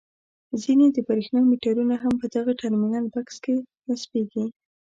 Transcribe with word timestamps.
ځینې 0.61 0.85
د 0.91 0.97
برېښنا 1.07 1.41
میټرونه 1.49 1.95
هم 2.03 2.13
په 2.21 2.25
دغه 2.35 2.51
ټرمینل 2.61 3.05
بکس 3.13 3.35
کې 3.43 3.53
نصبیږي. 3.87 4.45